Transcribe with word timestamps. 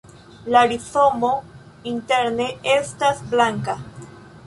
La 0.55 0.63
rizomo 0.71 1.29
interne 1.93 2.51
estas 2.79 3.25
blanka. 3.37 3.81